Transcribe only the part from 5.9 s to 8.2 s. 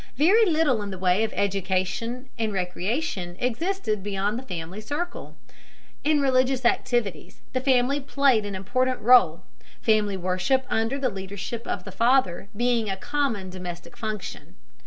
In religious activities the family